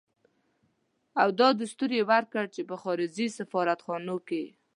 او 1.21 1.27
دستور 1.61 1.91
يې 1.97 2.03
ورکړ 2.11 2.45
چې 2.55 2.61
په 2.69 2.75
خارجي 2.81 3.27
سفارت 3.37 3.79
خانو 3.85 4.17
کې. 4.27 4.43